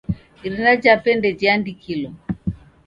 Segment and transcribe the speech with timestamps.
[0.45, 2.09] Irina jape ndejiandikilo.